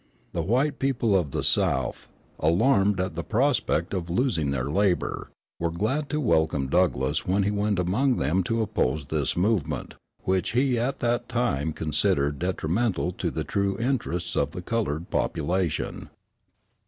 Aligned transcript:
The 0.33 0.41
white 0.41 0.79
people 0.79 1.15
of 1.15 1.29
the 1.29 1.43
South, 1.43 2.09
alarmed 2.39 2.99
at 2.99 3.13
the 3.13 3.23
prospect 3.23 3.93
of 3.93 4.09
losing 4.09 4.49
their 4.49 4.65
labor, 4.67 5.29
were 5.59 5.69
glad 5.69 6.09
to 6.09 6.19
welcome 6.19 6.69
Douglass 6.69 7.27
when 7.27 7.43
he 7.43 7.51
went 7.51 7.77
among 7.77 8.15
them 8.15 8.41
to 8.45 8.63
oppose 8.63 9.05
this 9.05 9.37
movement, 9.37 9.93
which 10.23 10.53
he 10.53 10.79
at 10.79 11.01
that 11.01 11.29
time 11.29 11.71
considered 11.71 12.39
detrimental 12.39 13.11
to 13.11 13.29
the 13.29 13.43
true 13.43 13.77
interests 13.77 14.35
of 14.35 14.49
the 14.53 14.63
colored 14.63 15.11
population. 15.11 16.09